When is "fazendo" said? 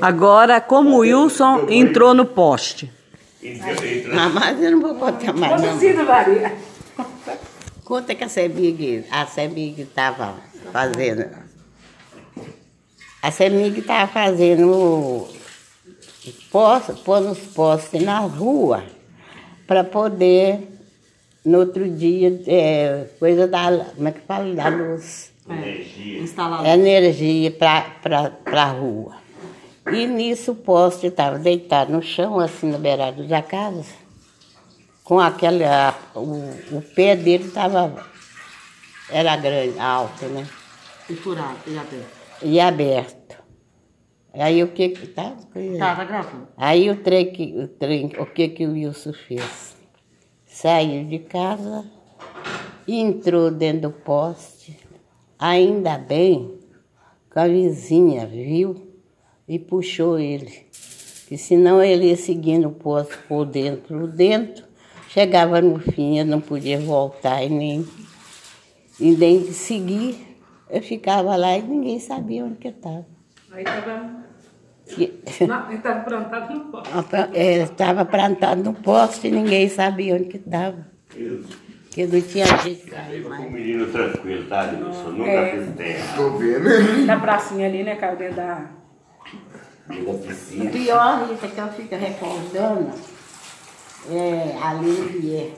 10.72-11.28, 14.10-15.28